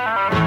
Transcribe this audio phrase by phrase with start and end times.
[0.00, 0.30] Bye.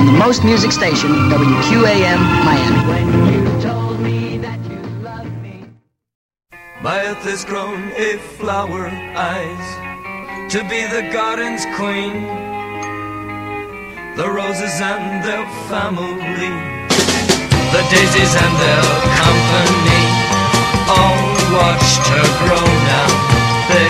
[0.00, 2.80] and the most music station, WQAM Miami.
[7.20, 9.66] Has grown a flower eyes
[10.50, 12.24] to be the garden's queen.
[14.16, 16.50] The roses and their family,
[17.74, 18.86] the daisies and their
[19.20, 20.02] company,
[20.88, 21.20] all
[21.60, 23.10] watched her grow now.
[23.68, 23.88] They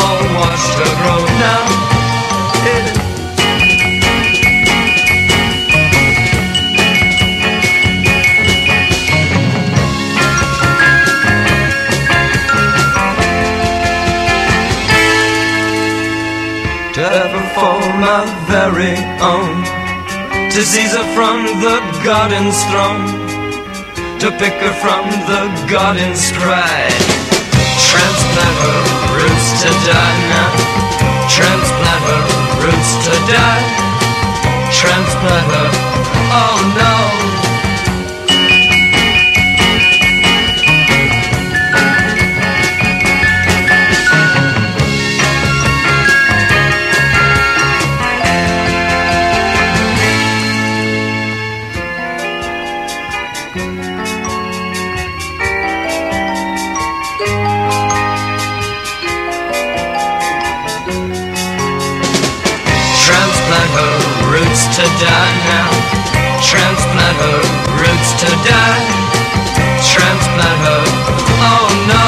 [0.00, 1.89] all watched her grow now.
[18.00, 19.62] my very own.
[20.50, 23.06] To seize her from the garden's throne.
[24.20, 26.88] To pick her from the garden's cry
[27.90, 28.80] Transplant her
[29.16, 30.80] roots to die.
[31.28, 32.22] Transplant her
[32.62, 33.64] roots to die.
[34.70, 35.70] Transplant her,
[36.32, 37.39] oh no.
[67.10, 67.42] Transplant her
[67.80, 68.86] roots to die.
[69.82, 70.82] Transplant her,
[71.42, 72.06] oh no.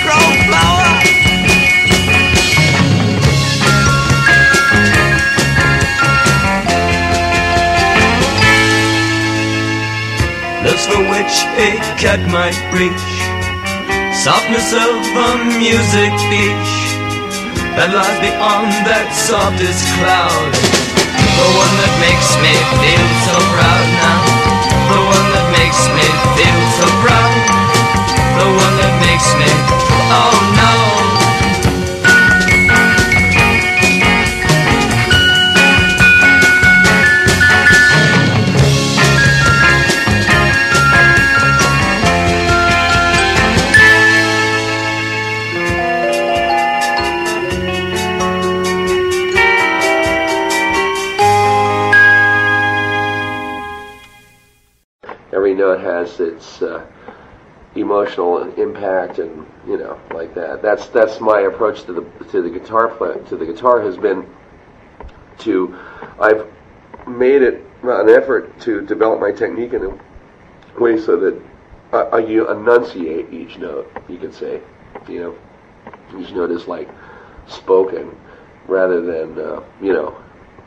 [0.00, 0.88] Grow flower.
[10.64, 13.04] Looks for which a cat might reach
[14.24, 16.99] softness of a music beach
[17.76, 20.50] that lies beyond that softest cloud.
[21.38, 22.52] The one that makes me
[22.82, 24.22] feel so proud now.
[24.90, 27.32] The one that makes me feel so proud.
[28.40, 29.50] The one that makes me,
[30.10, 30.79] oh no.
[56.20, 56.86] Its uh,
[57.74, 60.62] emotional impact and you know like that.
[60.62, 64.26] That's that's my approach to the to the guitar play to the guitar has been
[65.38, 65.76] to
[66.18, 66.46] I've
[67.06, 71.40] made it an effort to develop my technique in a way so that
[71.92, 74.60] I you enunciate each note you could say
[75.08, 76.88] you know each note is like
[77.46, 78.16] spoken
[78.66, 80.16] rather than uh, you know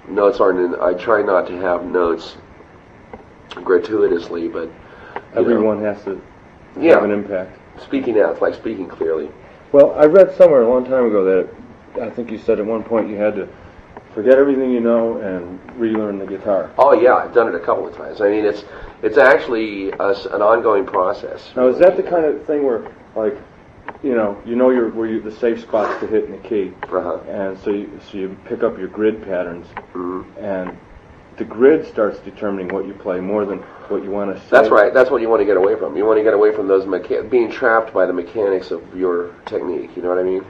[0.07, 2.37] notes aren't in, I try not to have notes
[3.63, 4.69] gratuitously but
[5.35, 6.21] you know, Everyone has to
[6.79, 6.93] Yeah.
[6.95, 7.57] have an impact.
[7.81, 9.29] speaking out it's like speaking clearly
[9.71, 12.83] Well, I read somewhere a long time ago that I think you said at one
[12.83, 13.47] point you had to
[14.13, 16.69] forget everything you know and relearn the guitar.
[16.77, 18.63] oh yeah I've done it a couple of times I mean it's
[19.01, 22.83] it's actually a an ongoing process Now, is that the kind of thing where,
[23.15, 23.35] like,
[24.03, 26.71] you know, you know your where you, the safe spots to hit in the key,
[26.83, 27.17] uh-huh.
[27.27, 30.23] and so you, so you pick up your grid patterns, Mhm.
[30.39, 30.77] and
[31.37, 33.59] the grid starts determining what you play more than
[33.89, 34.47] what you want to say.
[34.51, 34.93] That's right.
[34.93, 35.97] That's what you want to get away from.
[35.97, 39.33] You want to get away from those mecha- being trapped by the mechanics of your
[39.45, 39.95] technique.
[39.95, 40.45] You know what I mean?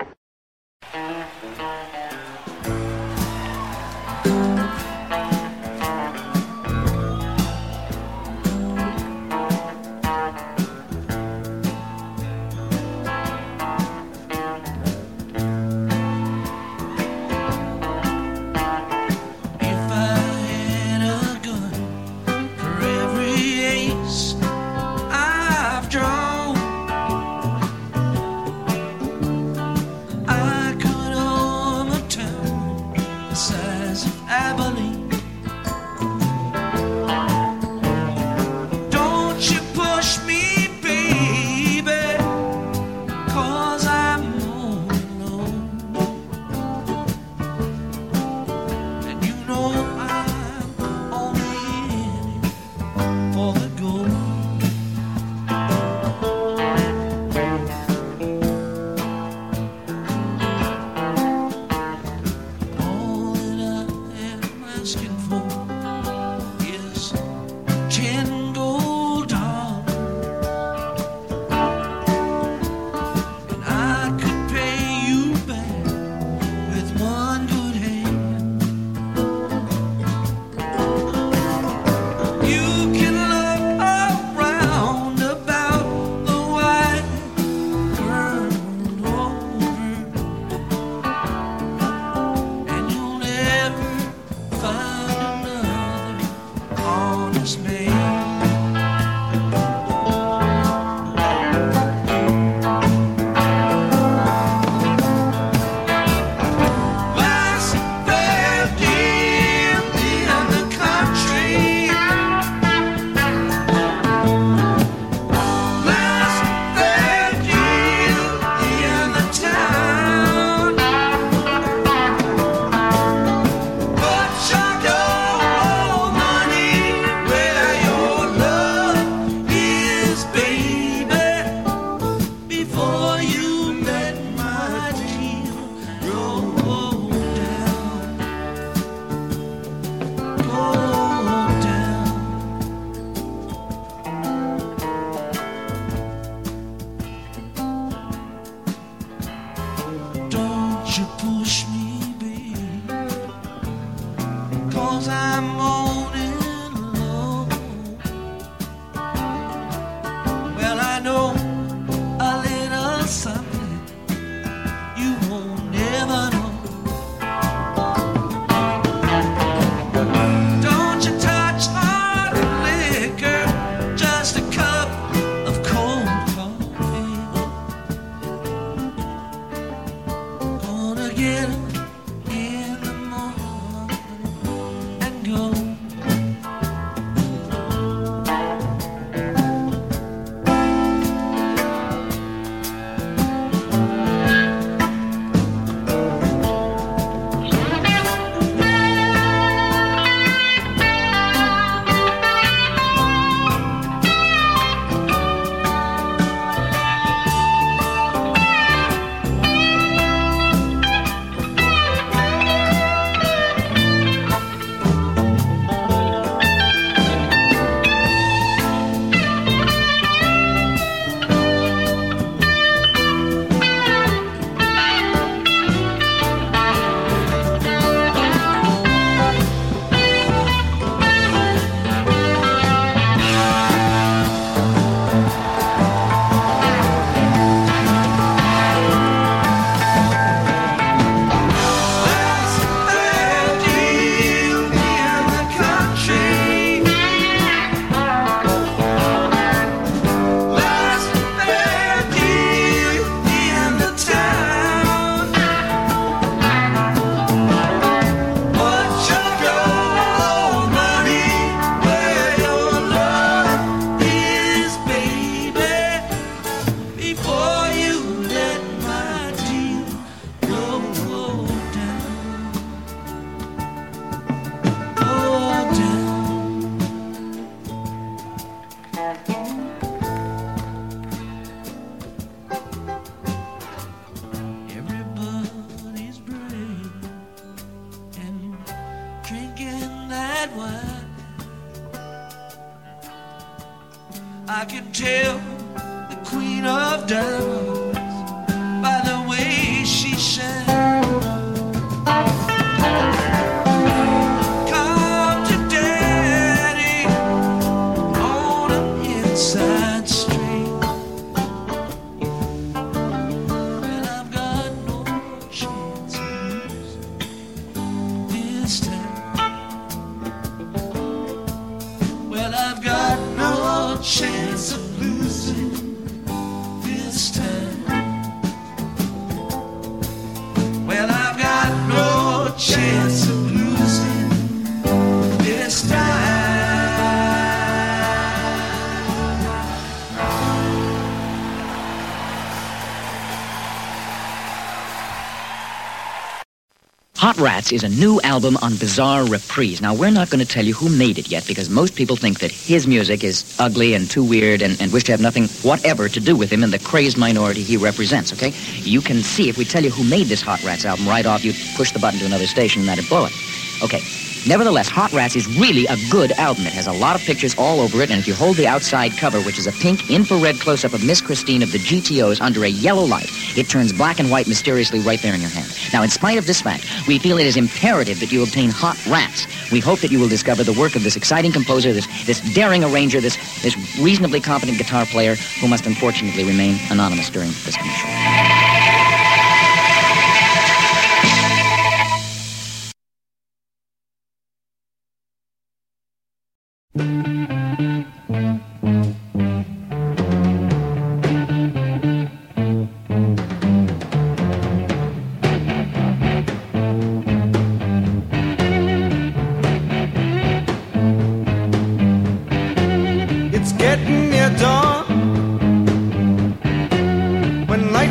[347.71, 349.81] Is a new album on Bizarre Reprise.
[349.81, 352.39] Now, we're not going to tell you who made it yet because most people think
[352.39, 356.07] that his music is ugly and too weird and, and wish to have nothing whatever
[356.09, 358.53] to do with him and the crazed minority he represents, okay?
[358.81, 361.43] You can see if we tell you who made this Hot Rats album right off,
[361.43, 363.33] you'd push the button to another station and that'd blow it.
[363.81, 364.01] Okay.
[364.45, 366.67] Nevertheless, Hot Rats is really a good album.
[366.67, 369.13] It has a lot of pictures all over it, and if you hold the outside
[369.13, 372.69] cover, which is a pink infrared close-up of Miss Christine of the GTOs under a
[372.69, 375.72] yellow light, it turns black and white mysteriously right there in your hand.
[375.93, 378.97] Now, in spite of this fact, we feel it is imperative that you obtain Hot
[379.05, 379.47] Rats.
[379.71, 382.83] We hope that you will discover the work of this exciting composer, this, this daring
[382.83, 388.12] arranger, this, this reasonably competent guitar player who must unfortunately remain anonymous during this commercial.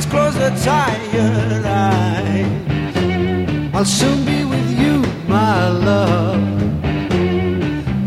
[0.03, 2.47] Lights close the tired eyes.
[3.75, 6.41] I'll soon be with you, my love.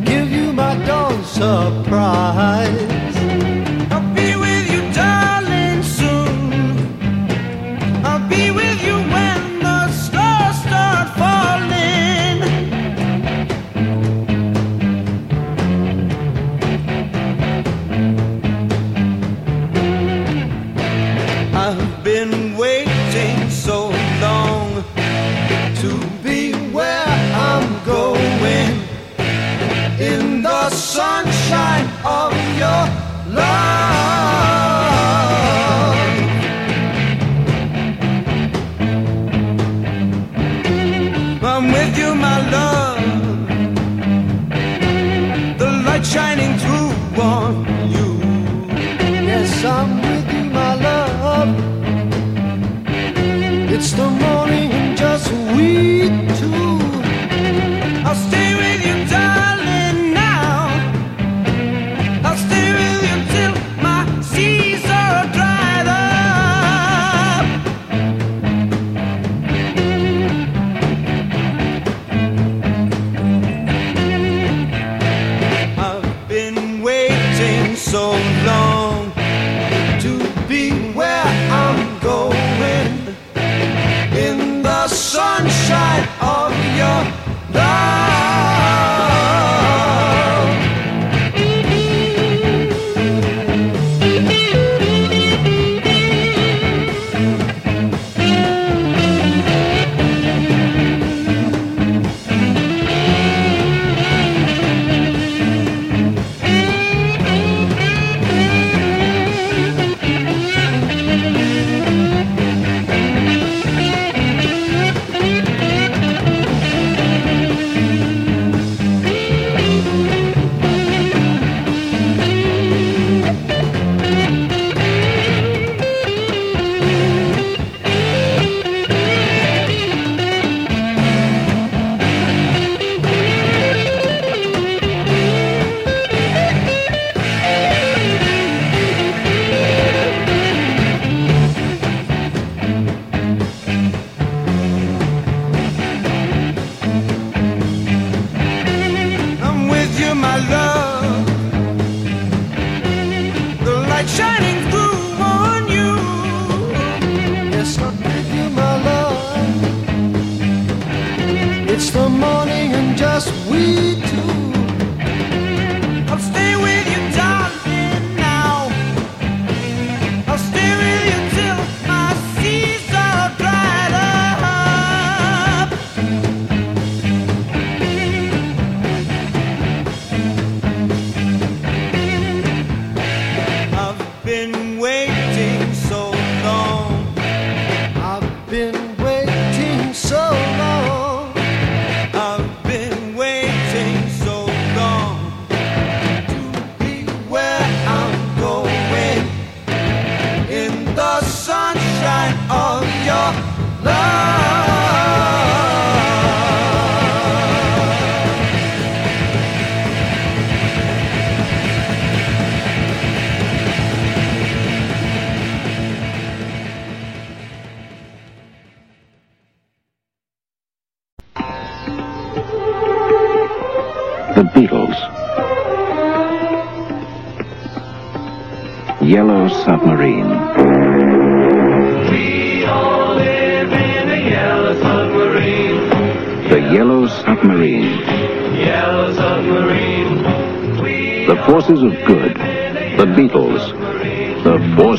[0.06, 2.95] Give you my dawn surprise.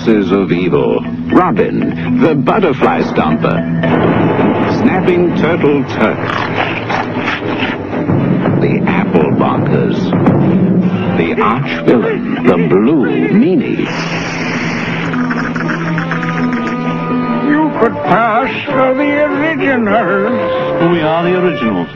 [0.06, 1.00] Forces of evil.
[1.32, 3.58] Robin, the butterfly stomper.
[4.78, 6.18] Snapping Turtle Turk.
[8.60, 9.98] The Apple Bonkers.
[11.18, 13.78] The arch villain, the Blue Meanie.
[17.50, 20.92] You could pass for the originals.
[20.92, 21.88] We are the originals.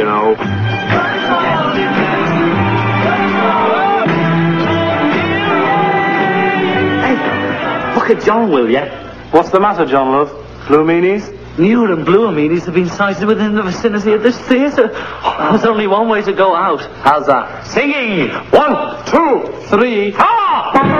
[0.00, 0.30] You know.
[7.94, 8.86] Look at John, will ya?
[9.30, 10.30] What's the matter, John Love?
[10.68, 11.36] Blue meanies?
[11.58, 14.90] Nude and blue meanies have been sighted within the vicinity of this theatre.
[14.94, 16.80] Oh, there's only one way to go out.
[17.02, 17.66] How's that?
[17.66, 18.30] Singing!
[18.50, 20.99] One, two, three, We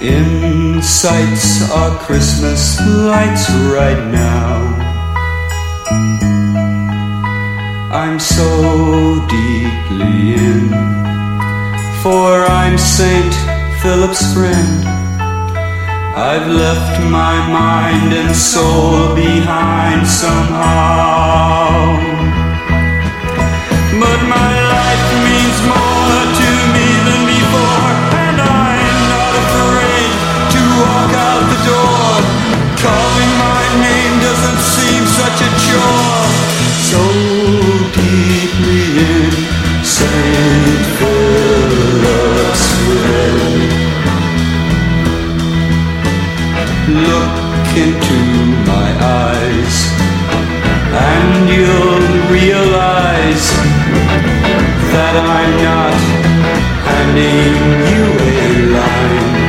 [0.00, 4.74] In sights are Christmas lights right now.
[7.92, 10.68] I'm so deeply in,
[12.02, 13.34] for I'm Saint
[13.80, 14.84] Philip's friend.
[16.16, 21.96] I've left my mind and soul behind somehow.
[24.00, 25.83] But my life means more
[31.66, 32.12] door.
[32.84, 36.26] Calling my name doesn't seem such a chore.
[36.90, 37.00] So
[37.96, 39.32] deeply in
[39.82, 40.80] St.
[40.96, 43.84] Philip's friend.
[47.08, 47.34] Look
[47.84, 48.20] into
[48.70, 48.88] my
[49.24, 49.76] eyes,
[51.10, 53.46] and you'll realize
[54.92, 55.96] that I'm not
[56.88, 57.56] handing
[57.90, 58.46] you a
[58.76, 59.43] line.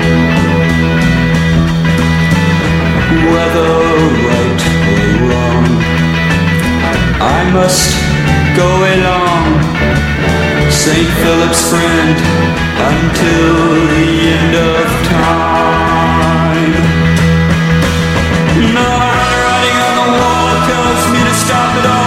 [3.16, 3.72] Whether
[4.28, 5.66] right or wrong,
[7.22, 7.96] I must
[8.60, 9.46] go along,
[10.70, 11.10] St.
[11.24, 12.16] Philip's friend,
[12.92, 13.56] until
[13.96, 16.74] the end of time.
[18.76, 22.05] No handwriting on the wall tells me to stop it all,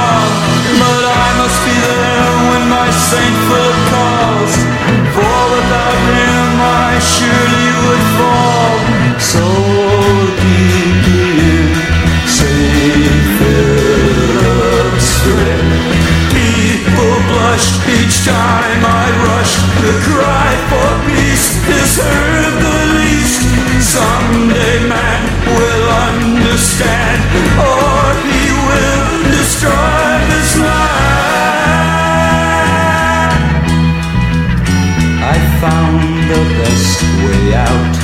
[19.08, 19.54] time I rush.
[19.84, 23.42] The cry for peace is heard the least.
[23.80, 27.20] Someday man will understand,
[27.56, 30.92] or he will destroy this land.
[35.22, 36.00] I found
[36.32, 37.94] the best way out.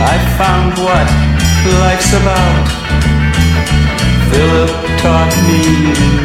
[0.00, 1.08] I found what
[1.80, 2.66] life's about.
[4.30, 5.62] Philip taught me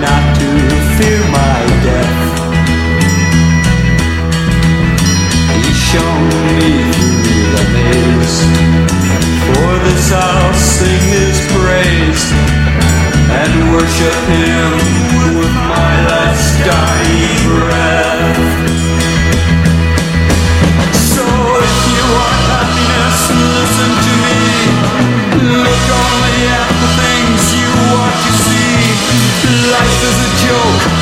[0.02, 0.50] not to
[0.98, 2.59] fear my death.
[5.90, 6.86] Shown me
[7.50, 8.38] the maze.
[9.42, 12.26] For this I'll sing his praise
[13.42, 14.72] and worship him
[15.34, 18.38] with my last dying breath.
[21.10, 23.20] So if you want happiness,
[23.58, 24.42] listen to me.
[25.58, 28.78] Look only at the things you want to see.
[29.74, 30.99] Life is a joke,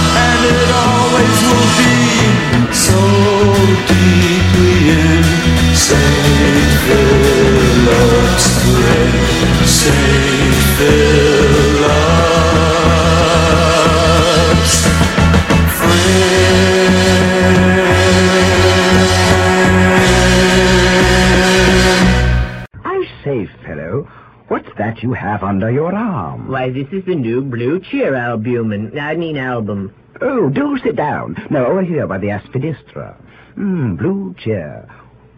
[24.77, 26.47] that you have under your arm?
[26.47, 28.97] Why, this is the new Blue Cheer albumin.
[28.97, 29.93] I mean album.
[30.21, 31.35] Oh, do sit down.
[31.49, 33.15] No, over here by the aspidistra.
[33.55, 34.87] Hmm, blue chair.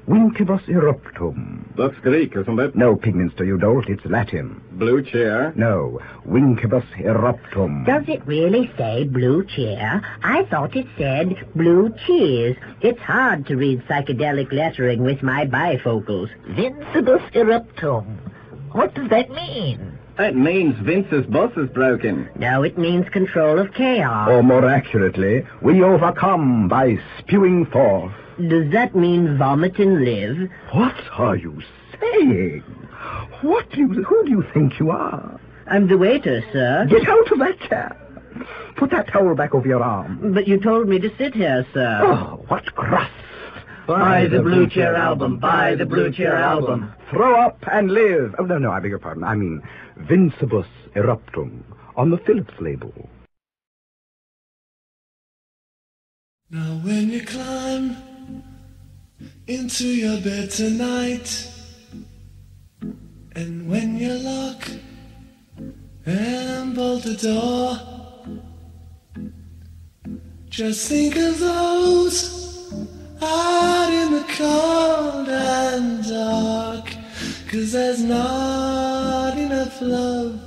[0.08, 1.64] Wincubus eruptum.
[1.78, 2.76] That's Greek, isn't it?
[2.76, 3.88] No, Pigminster, you dolt.
[3.90, 4.60] It's Latin.
[4.72, 5.54] Blue chair?
[5.56, 7.86] No, Wincubus eruptum.
[7.86, 10.02] Does it really say blue chair?
[10.24, 12.58] I thought it said blue cheers.
[12.82, 16.30] It's hard to read psychedelic lettering with my bifocals.
[16.56, 18.18] Vincebus eruptum.
[18.72, 19.99] What does that mean?
[20.20, 22.30] That means Vince's bus is broken.
[22.36, 24.28] No, it means control of chaos.
[24.28, 28.12] Or more accurately, we overcome by spewing forth.
[28.50, 30.50] Does that mean vomit and live?
[30.74, 31.62] What are you
[32.02, 32.60] saying?
[33.44, 35.40] What do you, who do you think you are?
[35.68, 36.86] I'm the waiter, sir.
[36.90, 37.96] Get out of that chair.
[38.76, 40.34] Put that towel back over your arm.
[40.34, 42.02] But you told me to sit here, sir.
[42.04, 43.14] Oh, what crust.
[43.88, 45.40] Buy the Blue Chair album.
[45.40, 46.94] Buy the Blue Chair album.
[47.10, 48.36] Throw up and live.
[48.38, 49.24] Oh, no, no, I beg your pardon.
[49.24, 49.64] I mean
[50.08, 51.64] Vincebus eruptum
[51.96, 52.94] on the Philips label.
[56.50, 57.96] Now when you climb
[59.48, 61.48] into your bed tonight
[63.36, 64.68] and when you lock
[66.06, 67.78] and bolt the door
[70.50, 72.18] just think of those
[73.22, 76.99] out in the cold and dark
[77.50, 80.40] cause there's not enough love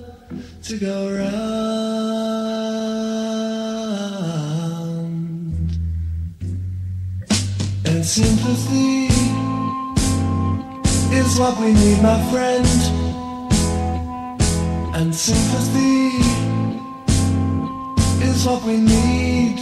[0.62, 1.82] to go round
[7.86, 9.08] and sympathy
[11.12, 12.66] is what we need, my friend.
[14.94, 16.08] And sympathy
[18.24, 19.58] is what we need.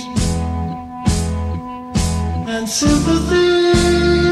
[2.48, 4.29] And sympathy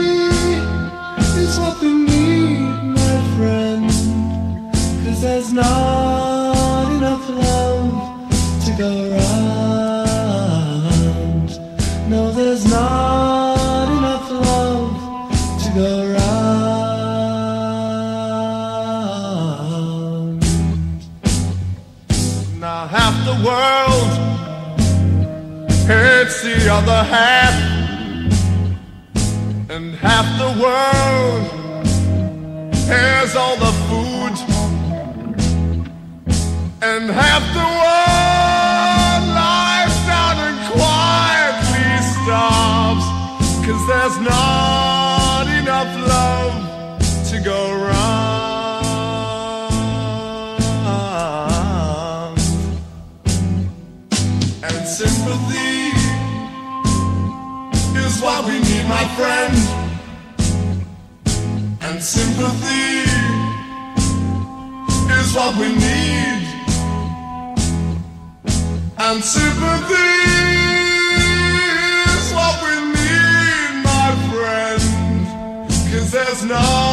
[5.18, 8.30] Cause there's not enough love
[8.66, 9.98] to go around.
[12.08, 14.96] No, there's not enough love
[15.64, 16.38] to go around.
[22.60, 24.12] Now half the world
[25.88, 27.54] hates the other half,
[29.68, 31.44] and half the world
[32.86, 34.36] has all the food,
[36.80, 41.90] and half the world lies down and quietly
[42.22, 43.06] starves,
[43.66, 46.54] cause there's not enough love
[47.30, 48.78] to go round.
[54.62, 55.90] And sympathy
[57.98, 59.56] is what we need, my friend.
[61.82, 63.02] And sympathy
[65.20, 66.37] is what we need.
[69.10, 69.94] And sympathy
[72.12, 74.82] is what we need, my friend.
[75.90, 76.87] Cause there's not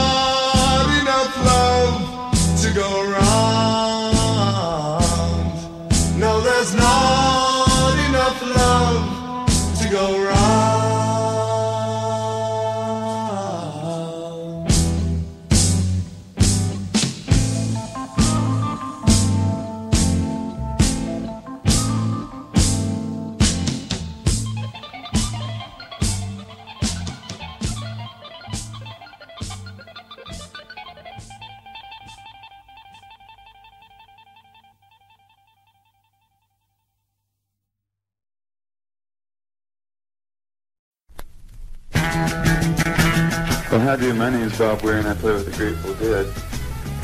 [43.96, 44.20] Well, how do?
[44.20, 46.28] My name is Bob Weir, and I play with the Grateful Dead.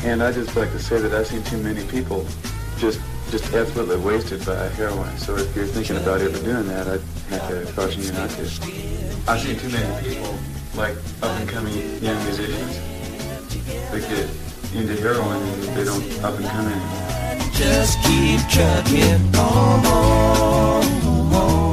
[0.04, 2.26] And I just like to say that I've seen too many people
[2.76, 3.00] just
[3.30, 5.16] just absolutely wasted by heroin.
[5.16, 7.00] So if you're thinking about ever doing that, I'd
[7.30, 8.42] have to caution you not to.
[9.26, 10.36] I've seen too many people
[10.74, 12.76] like up and coming young musicians.
[13.90, 14.28] They get
[14.74, 17.52] into heroin and they don't up and come anymore.
[17.54, 19.82] Just keep trucking on.
[21.32, 21.71] Now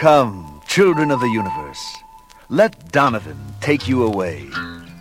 [0.00, 1.94] Come, children of the universe,
[2.48, 4.48] let Donovan take you away,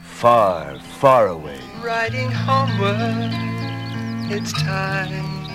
[0.04, 1.58] far, far away.
[1.82, 3.32] Riding homeward,
[4.30, 5.48] it's time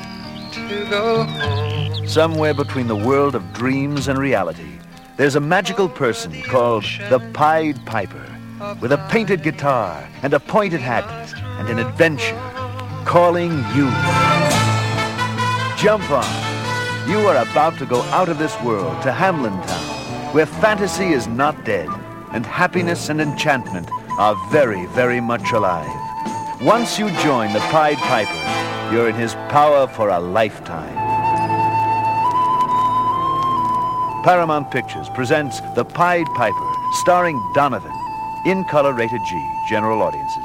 [0.53, 2.09] to go home.
[2.09, 4.79] Somewhere between the world of dreams and reality,
[5.19, 8.25] there's a magical person called the Pied Piper,
[8.81, 11.05] with a painted guitar and a pointed hat
[11.59, 12.41] and an adventure,
[13.05, 13.91] calling you.
[15.77, 16.44] Jump on.
[17.07, 21.27] You are about to go out of this world to Hamelin Town, where fantasy is
[21.27, 21.87] not dead,
[22.33, 25.87] and happiness and enchantment are very, very much alive.
[26.63, 30.95] Once you join the Pied Piper, you're in his power for a lifetime.
[34.25, 37.93] Paramount Pictures presents The Pied Piper, starring Donovan,
[38.47, 40.44] in color rated G, general audiences.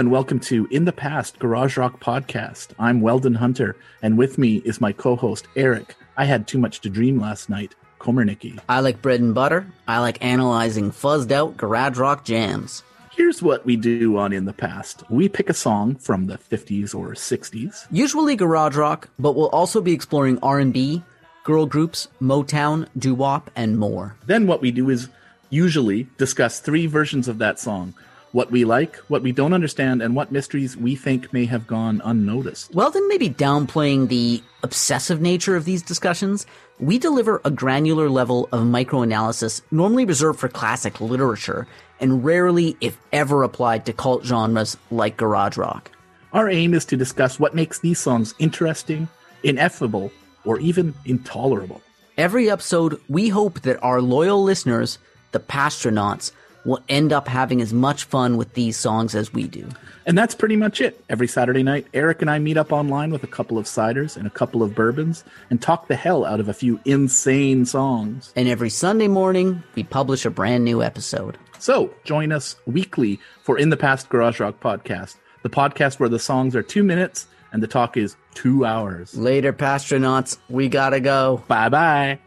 [0.00, 2.68] And welcome to In the Past Garage Rock Podcast.
[2.78, 5.94] I'm Weldon Hunter, and with me is my co-host Eric.
[6.16, 7.74] I had too much to dream last night.
[7.98, 8.58] Komernicki.
[8.66, 9.66] I like bread and butter.
[9.86, 12.82] I like analyzing fuzzed out garage rock jams.
[13.10, 15.02] Here's what we do on In the Past.
[15.10, 17.86] We pick a song from the 50s or 60s.
[17.90, 21.02] Usually garage rock, but we'll also be exploring R&B,
[21.44, 24.16] girl groups, Motown, doo-wop, and more.
[24.24, 25.10] Then what we do is
[25.50, 27.92] usually discuss three versions of that song.
[28.32, 32.00] What we like, what we don't understand, and what mysteries we think may have gone
[32.04, 32.72] unnoticed.
[32.72, 36.46] Well, then maybe downplaying the obsessive nature of these discussions.
[36.78, 41.66] We deliver a granular level of microanalysis normally reserved for classic literature
[41.98, 45.90] and rarely, if ever, applied to cult genres like garage rock.
[46.32, 49.08] Our aim is to discuss what makes these songs interesting,
[49.42, 50.12] ineffable,
[50.44, 51.82] or even intolerable.
[52.16, 54.98] Every episode, we hope that our loyal listeners,
[55.32, 56.32] the Pastronauts,
[56.64, 59.68] will end up having as much fun with these songs as we do.
[60.06, 61.02] And that's pretty much it.
[61.08, 64.26] Every Saturday night, Eric and I meet up online with a couple of ciders and
[64.26, 68.32] a couple of bourbons and talk the hell out of a few insane songs.
[68.36, 71.38] And every Sunday morning, we publish a brand new episode.
[71.58, 76.18] So join us weekly for In the Past Garage Rock Podcast, the podcast where the
[76.18, 79.16] songs are two minutes and the talk is two hours.
[79.16, 80.38] Later, Pastronauts.
[80.48, 81.42] We gotta go.
[81.48, 82.18] Bye bye.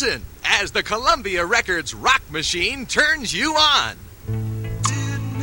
[0.00, 3.96] Listen as the Columbia Records rock machine turns you on.
[4.26, 5.42] Didn't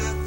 [0.00, 0.23] it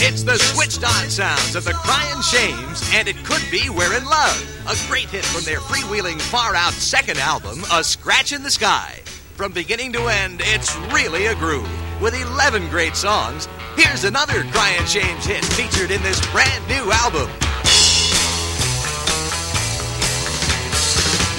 [0.00, 4.04] It's the switched on sounds of the Crying Shames, and it could be We're in
[4.04, 4.38] Love,
[4.68, 9.00] a great hit from their freewheeling far out second album, A Scratch in the Sky.
[9.34, 11.68] From beginning to end, it's really a groove.
[12.00, 17.28] With 11 great songs, here's another Crying Shames hit featured in this brand new album.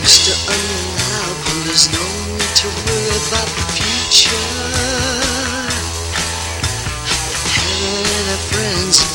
[0.03, 0.36] Mr.
[0.51, 2.03] Unreliable, there's no
[2.36, 4.88] need to worry about the future.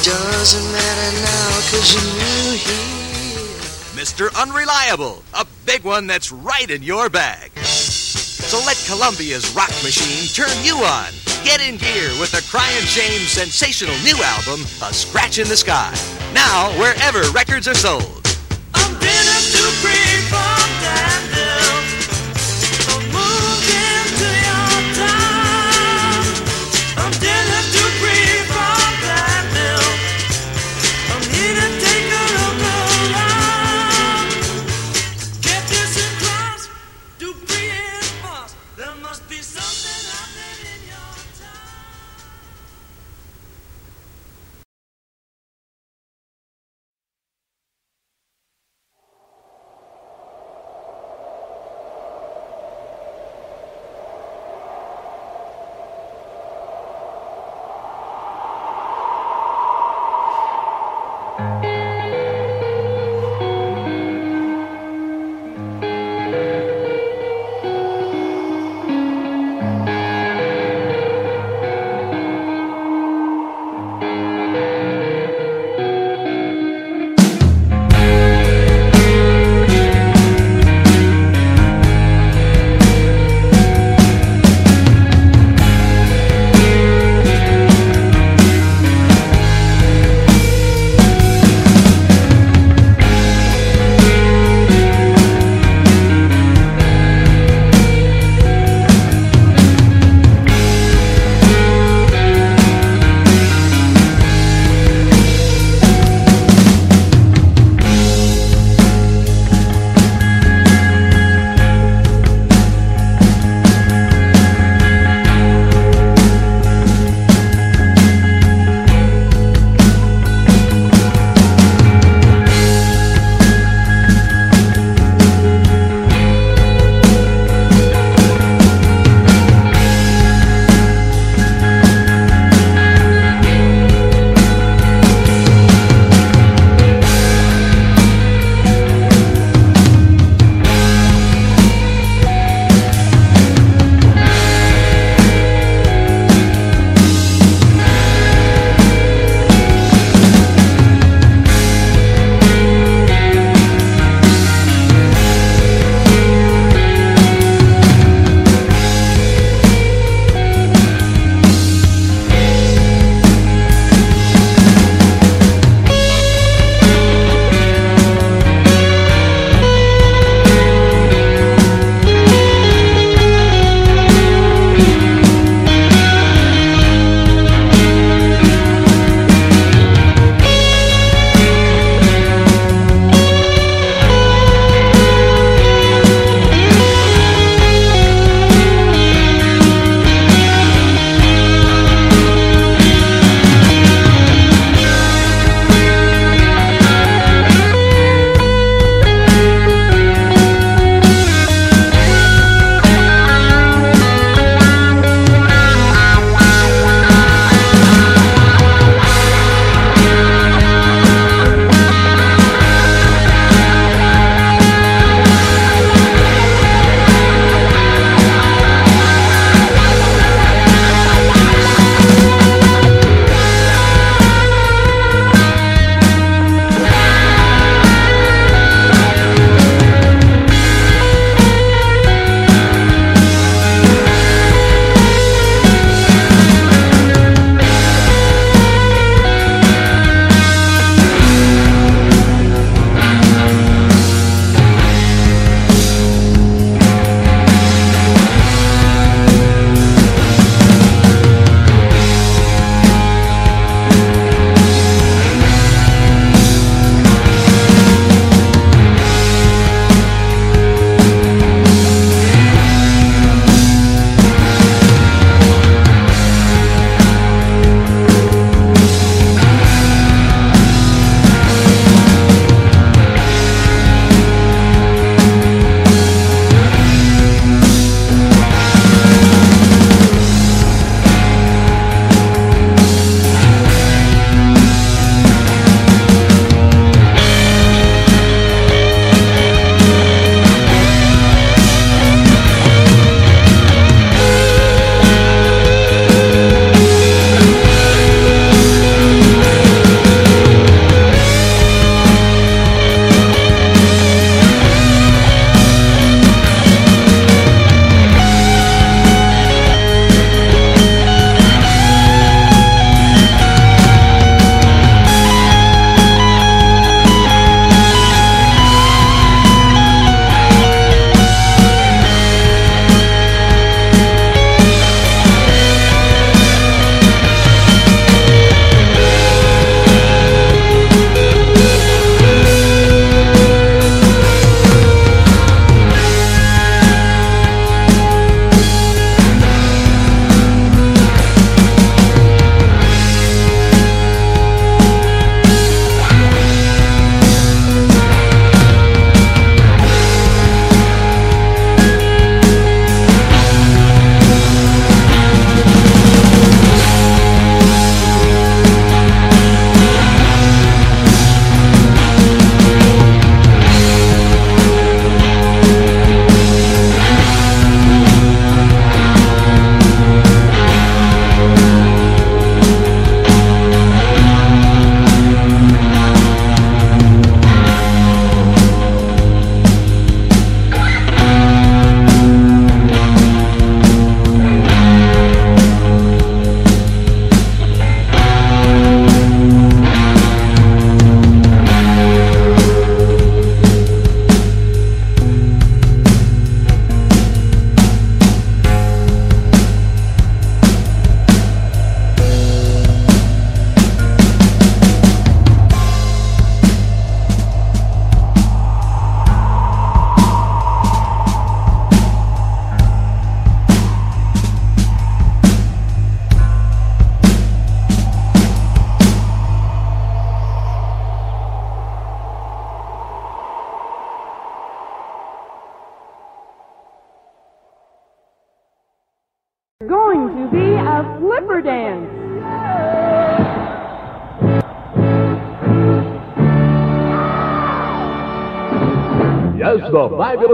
[0.04, 3.44] Doesn't matter now, cause you're new here.
[3.96, 4.28] Mr.
[4.40, 7.50] Unreliable, a big one that's right in your bag.
[7.58, 11.12] So let Columbia's rock machine turn you on
[11.44, 15.92] Get in gear with the Crying Shames sensational new album, A Scratch in the Sky.
[16.32, 18.24] Now, wherever records are sold.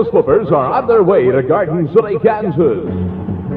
[0.04, 2.56] The Flippers are on their way to Garden City, Kansas.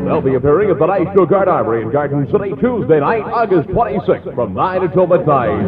[0.04, 4.36] They'll be appearing at the National Guard Armory in Garden City Tuesday night, August 26th,
[4.36, 5.64] from 9 until midnight.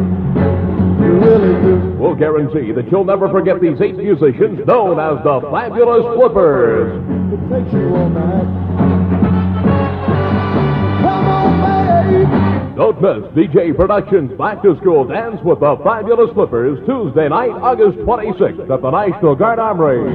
[1.98, 7.00] We'll guarantee that you'll never forget these eight musicians known as the Fabulous Flippers.
[12.76, 17.96] Don't miss DJ Productions Back to School Dance with the Fabulous Flippers Tuesday night, August
[18.04, 20.12] 26th at the National Guard Armory.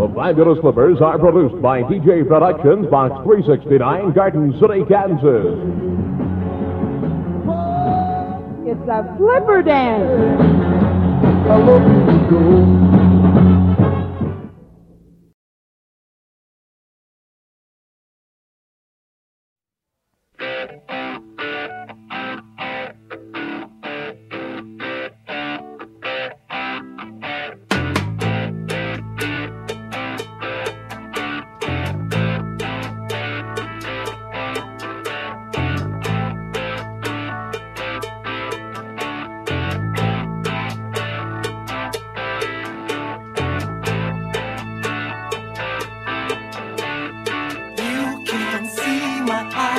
[0.00, 5.52] The Fabulous Flippers are produced by DJ Productions, Box 369, Garden City, Kansas.
[8.64, 10.40] It's a flipper dance.
[49.30, 49.69] My eyes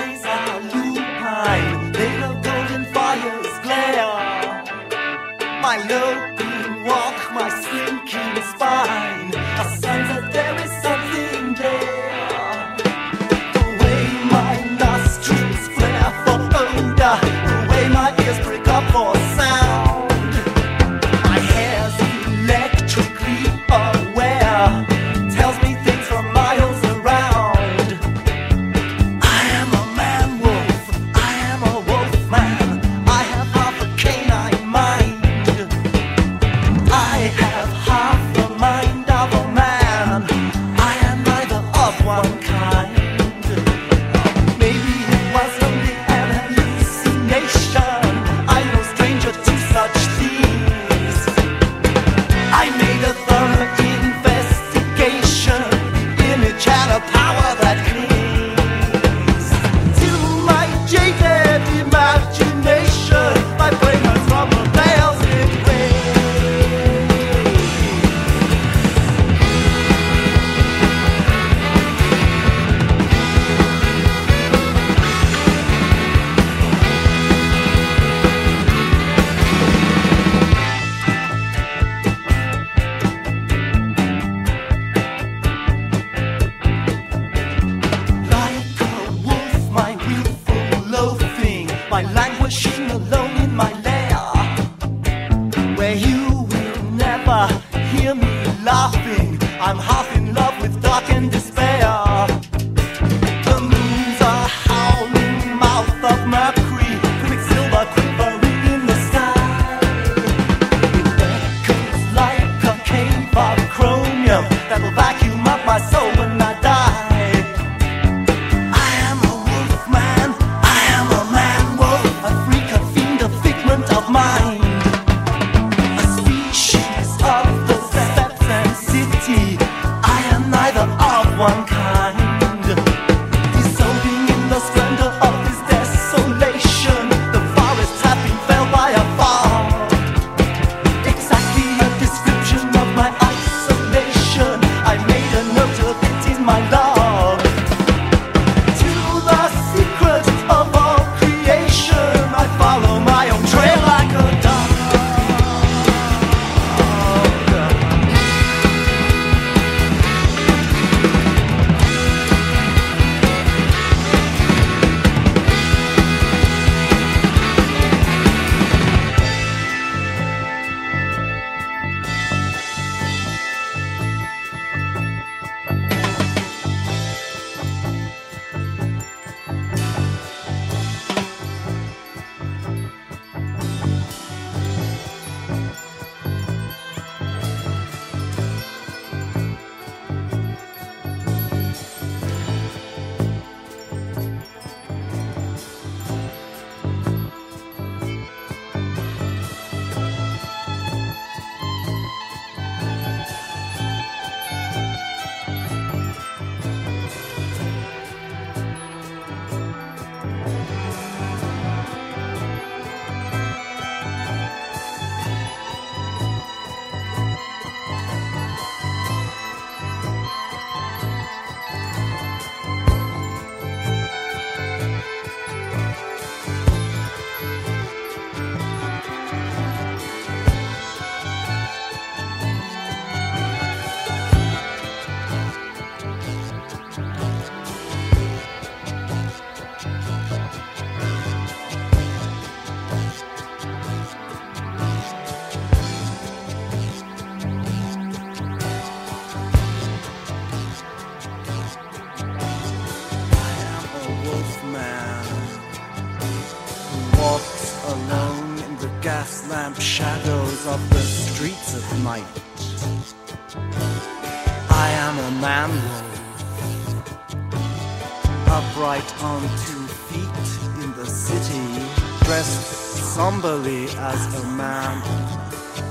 [273.97, 275.01] as a man.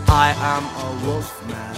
[0.09, 1.76] I am a wolf man.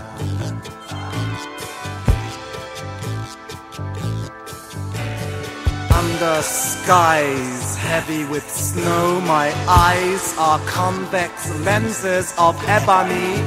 [5.93, 13.43] Under skies heavy with snow, my eyes are convex lenses of ebony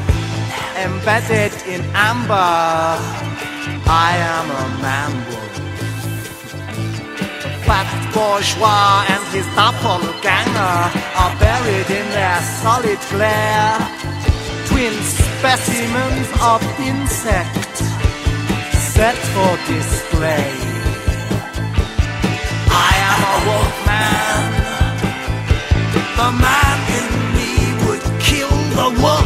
[0.77, 2.33] embedded in amber.
[3.87, 5.45] I am a man wolf
[7.65, 13.77] fat bourgeois and his doppelganger are buried in their solid glare.
[14.67, 17.75] Twin specimens of insect
[18.93, 20.51] set for display.
[22.87, 24.43] I am a wolf man.
[26.19, 27.51] The man in me
[27.83, 29.24] would kill the wolf.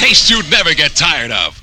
[0.00, 1.60] Taste you'd never get tired of.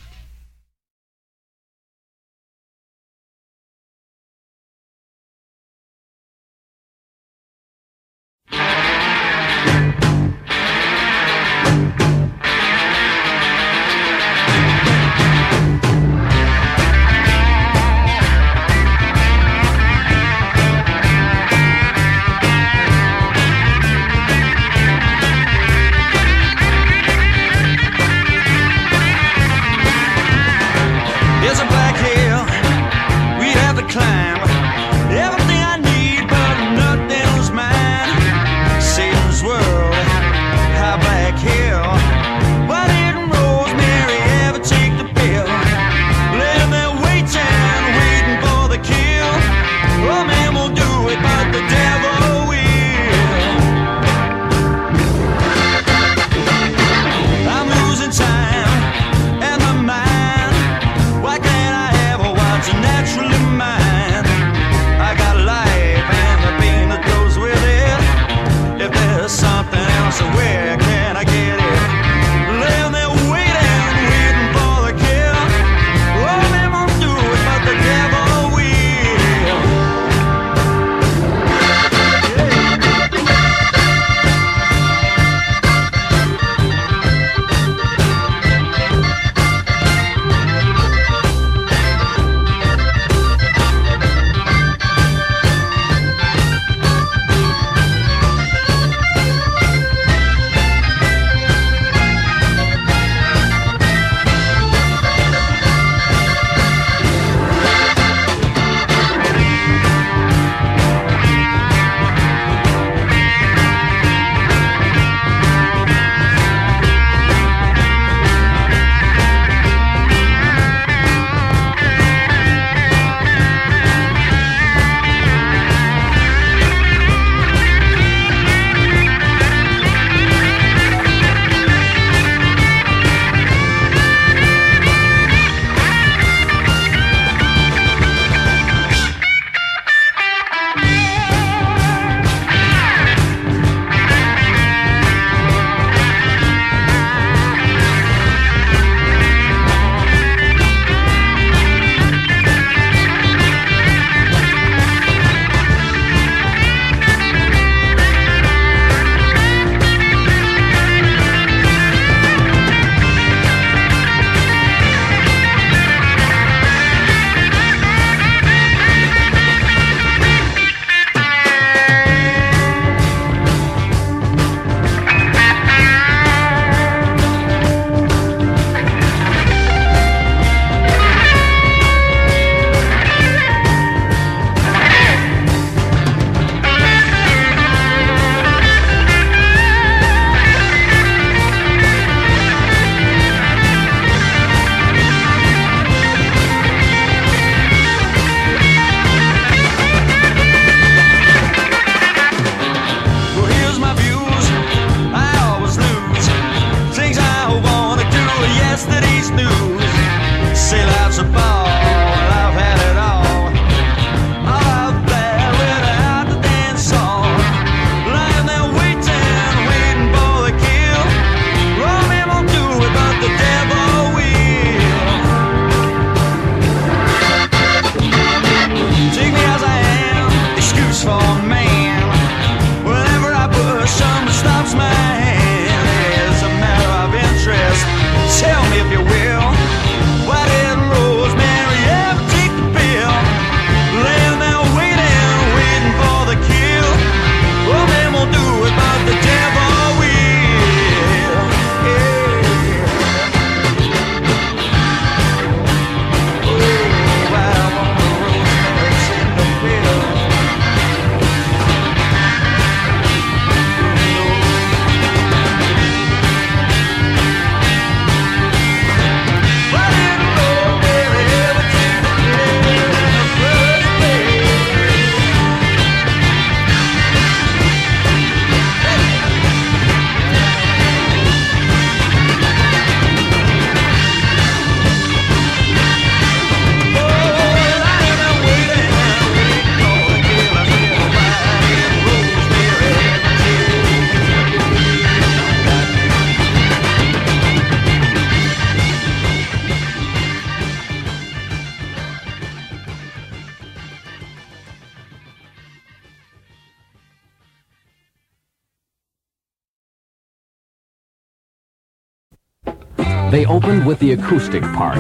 [313.48, 314.98] Opened with the acoustic part.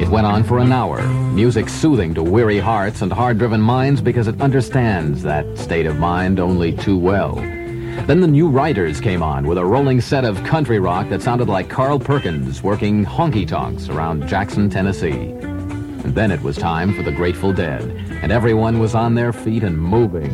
[0.00, 1.02] It went on for an hour,
[1.32, 6.38] music soothing to weary hearts and hard-driven minds because it understands that state of mind
[6.38, 7.34] only too well.
[7.34, 11.48] Then the New Riders came on with a rolling set of country rock that sounded
[11.48, 15.30] like Carl Perkins working honky-tonks around Jackson, Tennessee.
[15.30, 17.82] And then it was time for the Grateful Dead,
[18.22, 20.30] and everyone was on their feet and moving.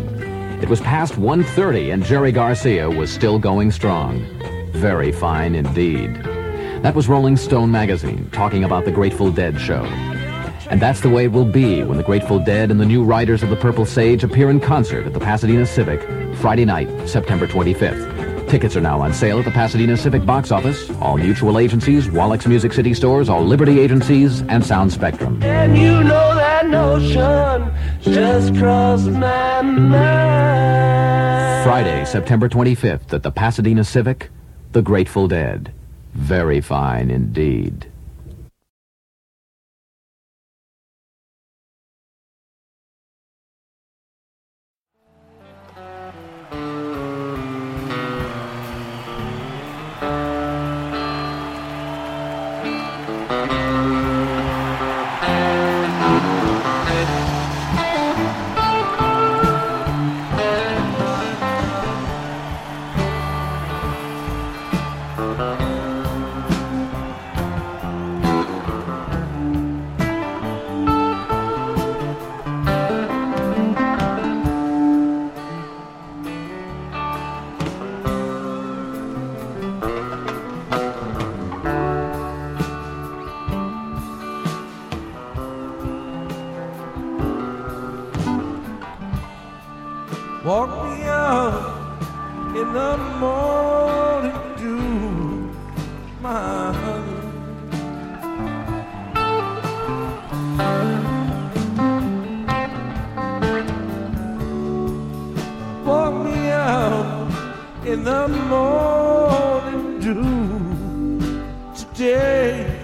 [0.61, 4.27] It was past 1.30 and Jerry Garcia was still going strong.
[4.73, 6.34] Very fine indeed.
[6.85, 9.85] That was Rolling Stone magazine talking about the Grateful Dead show.
[10.69, 13.43] And that's the way it will be when the Grateful Dead and the new Riders
[13.43, 16.03] of the Purple Sage appear in concert at the Pasadena Civic
[16.37, 18.51] Friday night, September 25th.
[18.51, 22.47] Tickets are now on sale at the Pasadena Civic box office, all mutual agencies, Wallichs
[22.47, 25.43] Music City stores, all Liberty agencies, and Sound Spectrum.
[25.43, 30.05] And you know that notion just crossed my mind.
[31.65, 34.29] Friday, September 25th at the Pasadena Civic,
[34.73, 35.73] The Grateful Dead.
[36.15, 37.87] Very fine indeed.
[108.27, 111.21] The morning dew
[111.77, 112.81] today.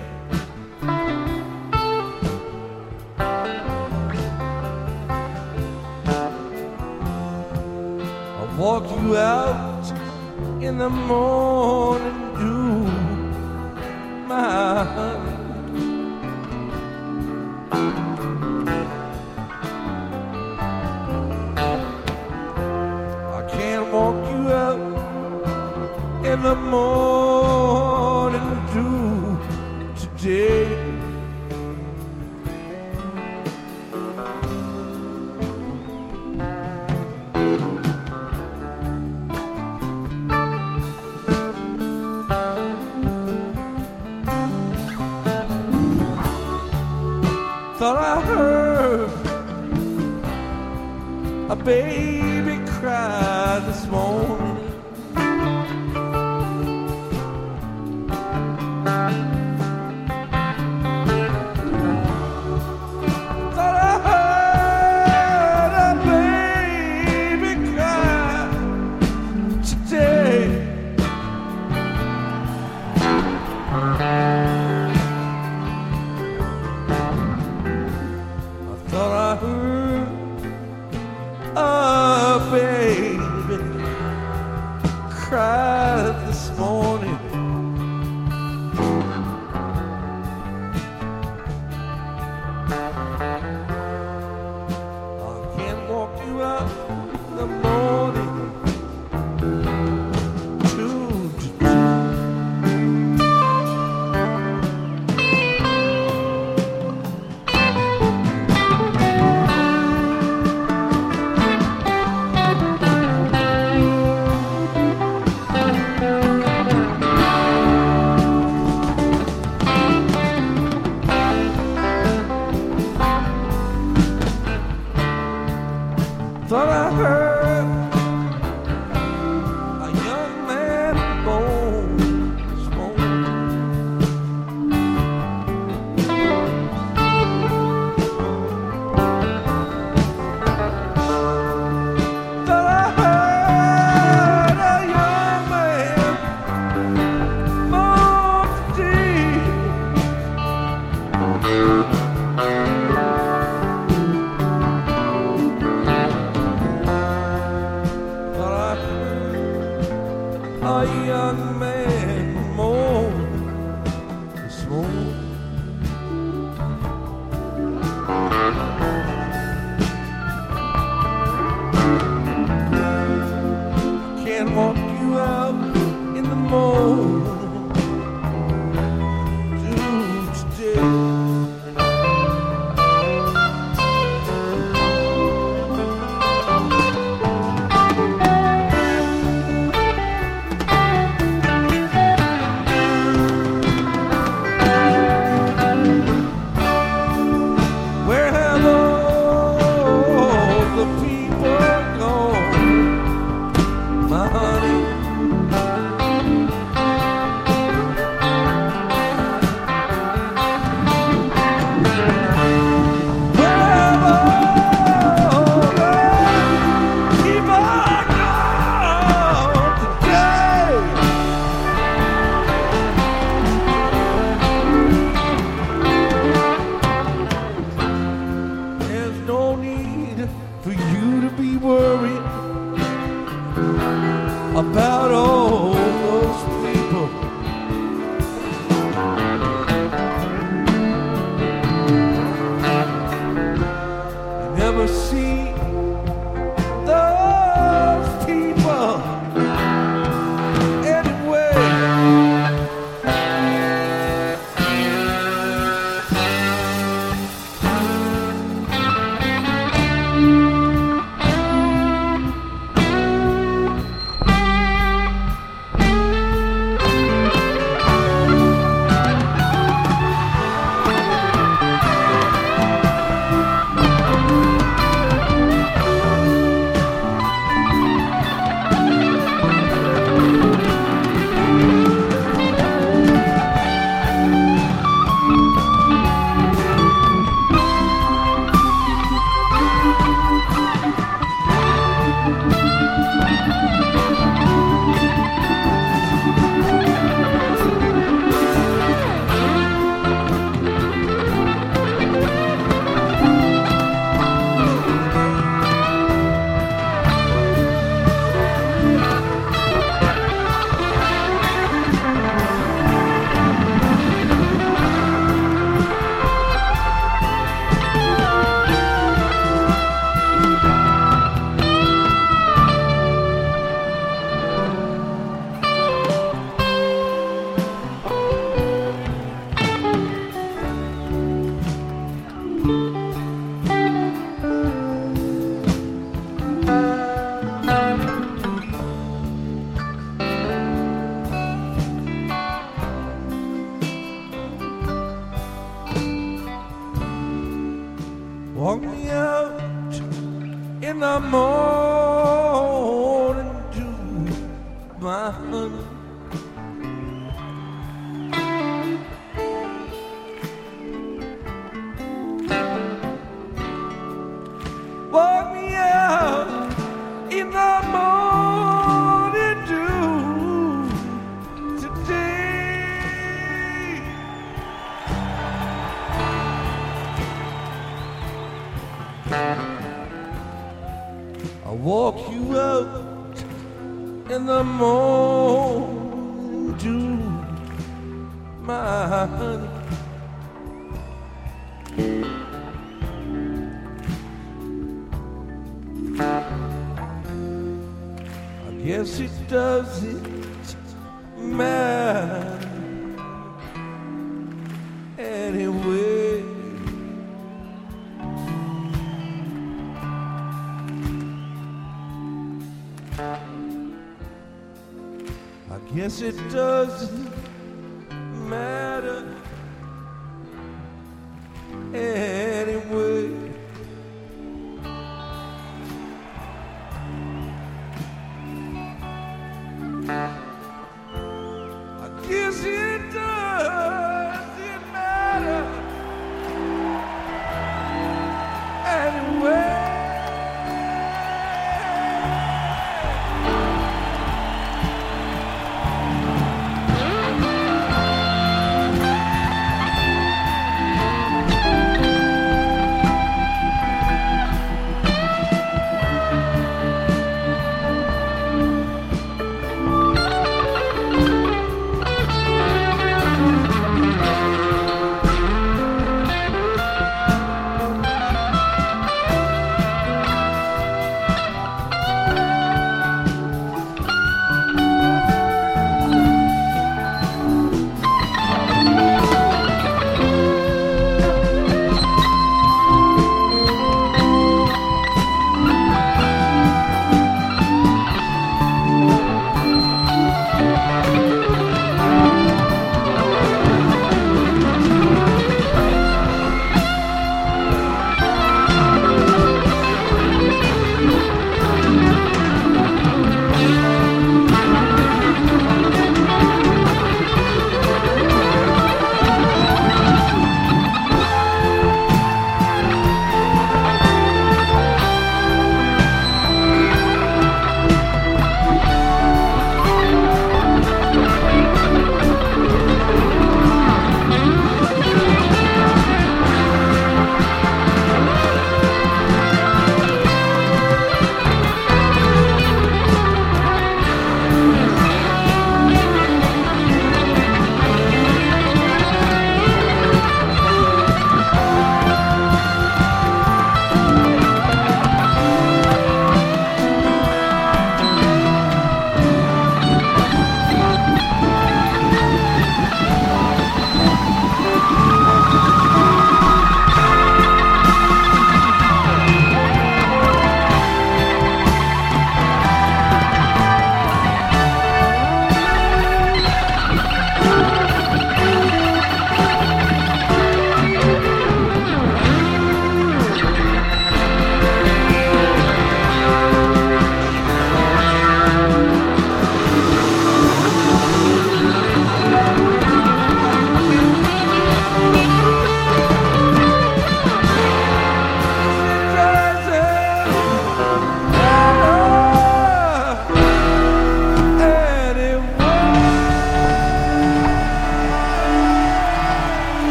[8.37, 9.87] I'll walk you out
[10.61, 12.85] in the morning dew,
[14.29, 14.85] my
[26.51, 29.39] the morning dew
[30.03, 30.67] today.
[47.79, 49.11] Thought I heard
[51.49, 52.40] a baby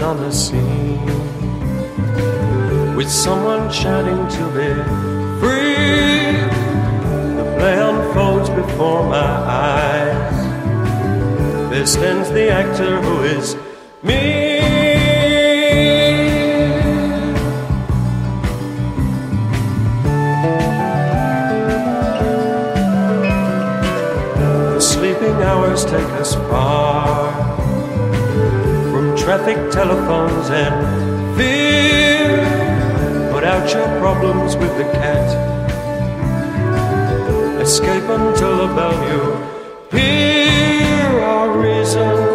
[0.00, 1.04] on the scene
[2.96, 4.68] with someone shouting to me,
[5.40, 6.32] free.
[7.36, 10.38] The play unfolds before my eyes.
[11.70, 13.56] This ends the actor who is
[14.02, 14.51] me.
[29.32, 32.36] traffic telephones and fear.
[33.32, 35.26] Put out your problems with the cat.
[37.62, 38.92] Escape until the bell.
[39.08, 39.98] you.
[39.98, 42.31] hear our reasons.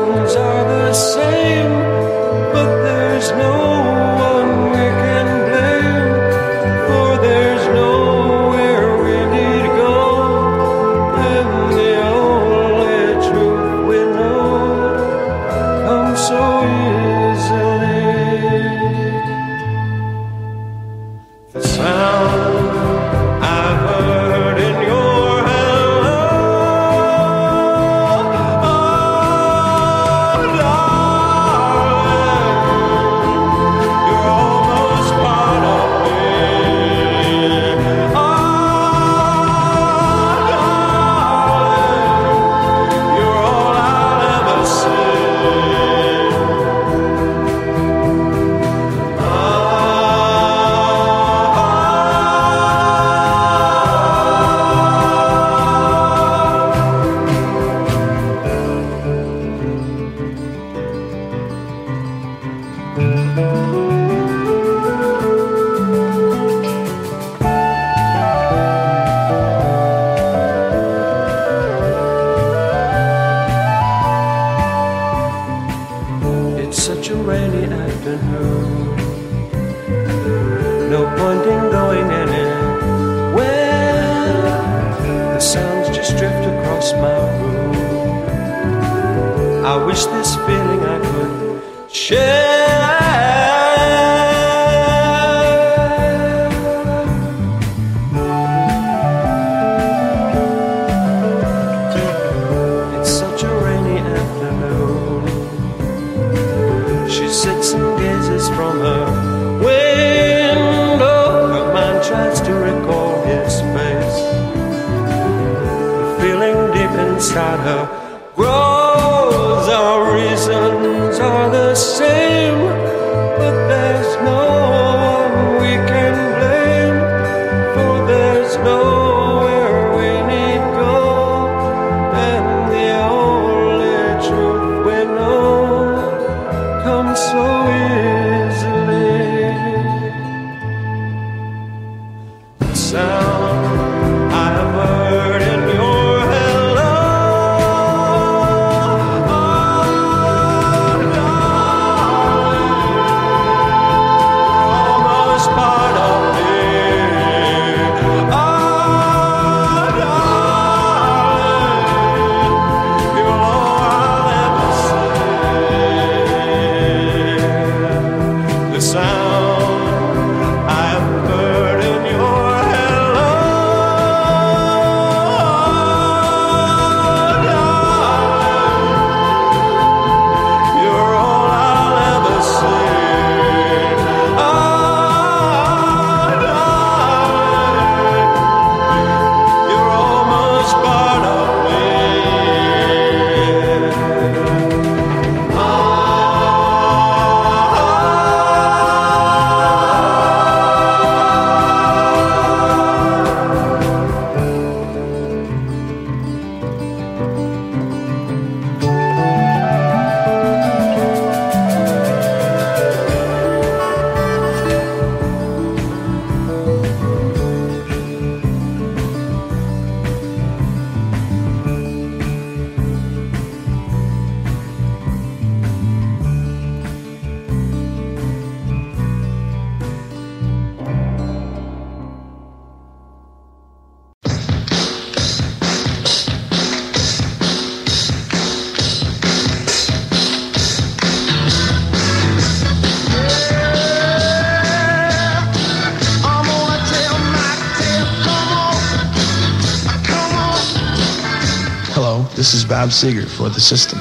[252.87, 253.99] Bob Seger for The System.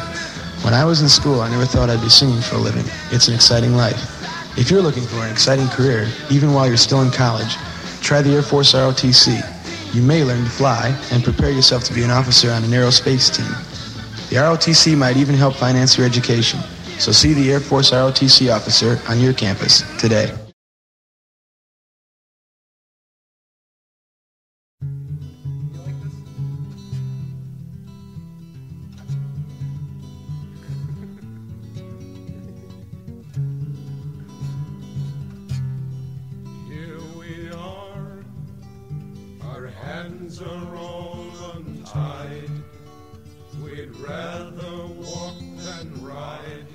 [0.62, 2.84] When I was in school, I never thought I'd be singing for a living.
[3.10, 3.98] It's an exciting life.
[4.56, 7.56] If you're looking for an exciting career, even while you're still in college,
[8.00, 9.42] try the Air Force ROTC.
[9.92, 13.34] You may learn to fly and prepare yourself to be an officer on an aerospace
[13.34, 13.50] team.
[14.30, 16.60] The ROTC might even help finance your education.
[17.00, 20.45] So see the Air Force ROTC officer on your campus today.
[40.40, 42.50] Are all untied.
[43.62, 46.66] We'd rather walk than ride,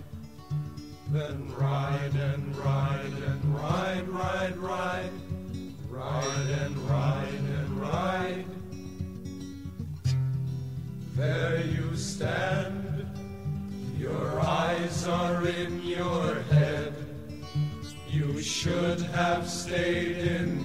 [1.11, 5.11] than ride and ride and ride, ride, ride,
[5.89, 8.45] ride and ride and ride.
[11.15, 13.05] There you stand,
[13.97, 16.93] your eyes are in your head.
[18.09, 20.60] You should have stayed in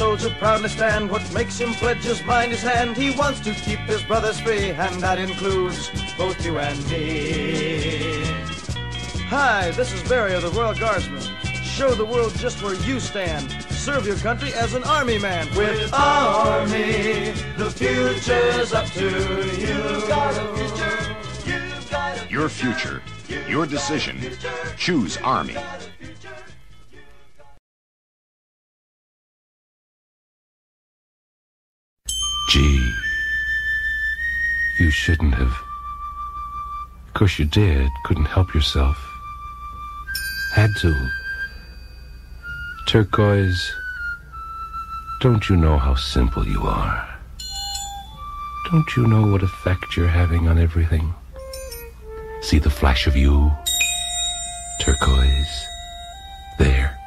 [0.00, 1.10] soldier proudly stand?
[1.10, 2.96] What makes him pledge his mind, his hand?
[2.96, 8.24] He wants to keep his brothers free, and that includes both you and me.
[9.28, 11.20] Hi, this is Barry of the Royal Guardsmen.
[11.62, 13.52] Show the world just where you stand.
[13.68, 15.46] Serve your country as an army man.
[15.54, 20.08] With Army, the future's up to you.
[20.08, 22.26] Got a future.
[22.30, 23.02] Your future,
[23.46, 24.18] your decision.
[24.78, 25.56] Choose Army.
[32.50, 32.92] Gee,
[34.80, 35.52] you shouldn't have.
[37.06, 37.88] Of course you did.
[38.04, 38.96] Couldn't help yourself.
[40.54, 41.10] Had to.
[42.88, 43.72] Turquoise,
[45.20, 47.08] don't you know how simple you are?
[48.68, 51.14] Don't you know what effect you're having on everything?
[52.42, 53.52] See the flash of you,
[54.80, 55.66] turquoise,
[56.58, 56.98] there,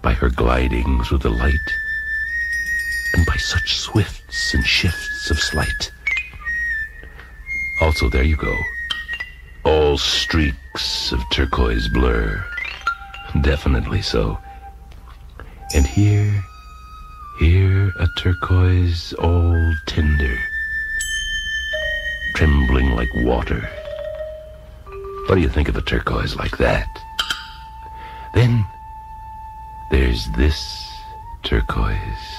[0.00, 1.68] by her gliding through the light,
[3.26, 5.92] by such swifts and shifts of sleight.
[7.80, 8.56] Also, there you go,
[9.64, 12.44] all streaks of turquoise blur,
[13.42, 14.38] definitely so.
[15.74, 16.42] And here,
[17.38, 20.36] here a turquoise all tender,
[22.34, 23.68] trembling like water.
[25.26, 26.88] What do you think of a turquoise like that?
[28.34, 28.64] Then
[29.90, 30.90] there's this
[31.42, 32.37] turquoise.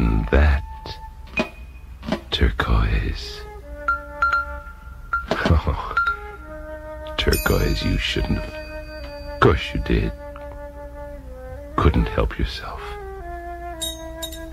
[0.00, 0.64] And that
[2.30, 3.42] turquoise.
[5.52, 5.94] Oh,
[7.18, 9.34] turquoise, you shouldn't have.
[9.34, 10.10] Of course you did.
[11.76, 12.80] Couldn't help yourself.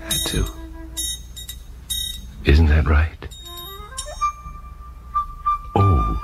[0.02, 0.44] Had to.
[2.44, 3.28] Isn't that right?
[5.74, 6.20] Oh,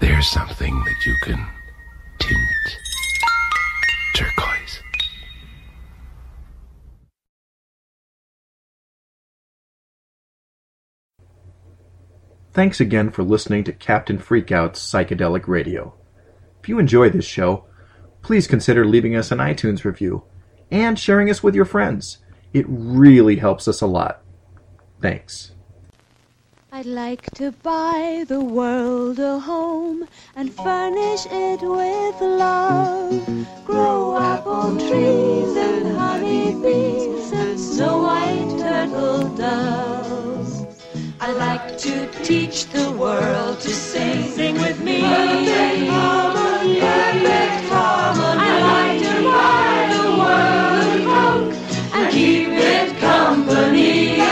[0.00, 1.46] there's something that you can
[2.18, 2.78] tint
[4.16, 4.57] turquoise.
[12.58, 15.94] Thanks again for listening to Captain Freakout's Psychedelic Radio.
[16.60, 17.66] If you enjoy this show,
[18.20, 20.24] please consider leaving us an iTunes review
[20.68, 22.18] and sharing us with your friends.
[22.52, 24.22] It really helps us a lot.
[25.00, 25.52] Thanks.
[26.72, 33.46] I'd like to buy the world a home and furnish it with love.
[33.66, 40.17] Grow apple trees and honey bees and snow white turtle doves
[41.38, 44.32] like to teach the world to sing.
[44.32, 45.00] Sing with me.
[45.02, 46.80] Perfect harmony.
[46.80, 48.42] Perfect harmony.
[48.42, 51.54] I like to buy the world a coke
[51.94, 54.27] and keep it company.